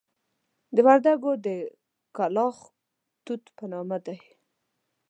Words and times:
د 0.75 0.77
وردکو 0.87 1.31
د 1.45 1.47
کلاخ 2.15 2.55
توت 3.25 3.43
په 3.57 3.65
نامه 3.71 3.97
دي. 4.05 4.17